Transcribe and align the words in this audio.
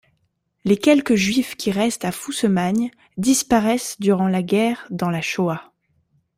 Les 0.65 0.77
quelques 0.77 1.13
Juifs 1.13 1.55
qui 1.55 1.69
restent 1.69 2.05
à 2.05 2.11
Foussemagne 2.11 2.89
disparaissent 3.17 3.99
durant 3.99 4.27
la 4.29 4.41
guerre 4.41 4.87
dans 4.89 5.11
la 5.11 5.21
Shoah. 5.21 5.71